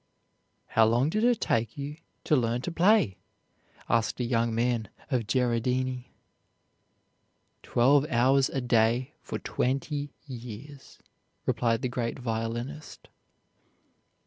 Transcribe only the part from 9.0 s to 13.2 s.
for twenty years," replied the great violinist.